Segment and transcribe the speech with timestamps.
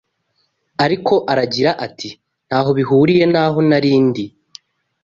[0.85, 2.09] ariko aragira ati
[2.47, 4.25] ’ntaho bihuriye n’aho nari ndi"